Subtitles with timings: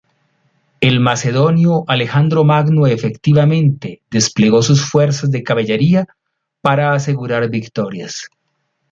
[0.79, 6.07] El Macedonio Alejandro Magno efectivamente desplegó sus fuerzas de caballería
[6.61, 8.27] para asegurar victorias.